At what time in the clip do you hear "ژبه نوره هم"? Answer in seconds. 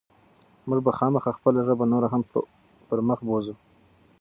1.67-2.21